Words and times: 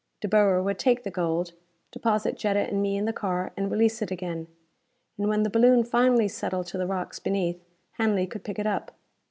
De 0.19 0.27
Boer 0.27 0.63
would 0.63 0.79
take 0.79 1.03
the 1.03 1.11
gold, 1.11 1.51
deposit 1.91 2.35
Jetta 2.35 2.61
and 2.61 2.81
me 2.81 2.97
in 2.97 3.05
the 3.05 3.13
car, 3.13 3.51
and 3.55 3.69
release 3.69 4.01
it 4.01 4.09
again. 4.09 4.47
And 5.19 5.27
when 5.29 5.43
the 5.43 5.49
balloon 5.51 5.83
finally 5.83 6.27
settled 6.27 6.65
to 6.69 6.79
the 6.79 6.87
rocks 6.87 7.19
beneath, 7.19 7.63
Hanley 7.99 8.25
could 8.25 8.43
pick 8.43 8.57
it 8.57 8.65
up. 8.65 8.93